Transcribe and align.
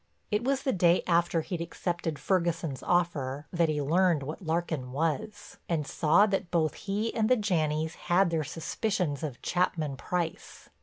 It 0.31 0.43
was 0.43 0.63
the 0.63 0.73
day 0.73 1.03
after 1.05 1.41
he'd 1.41 1.61
accepted 1.61 2.17
Ferguson's 2.17 2.81
offer 2.81 3.45
that 3.53 3.69
he 3.69 3.83
learned 3.83 4.23
what 4.23 4.41
Larkin 4.41 4.91
was, 4.93 5.57
and 5.69 5.85
saw 5.85 6.25
that 6.25 6.49
both 6.49 6.73
he 6.73 7.13
and 7.13 7.29
the 7.29 7.37
Janneys 7.37 7.93
had 8.09 8.31
their 8.31 8.43
suspicions 8.43 9.21
of 9.21 9.43
Chapman 9.43 9.97
Price. 9.97 10.71